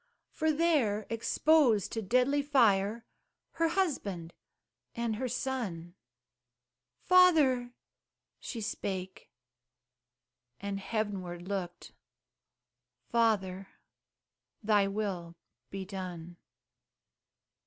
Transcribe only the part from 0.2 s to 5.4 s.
For there, exposed to deadly fire, Her husband and her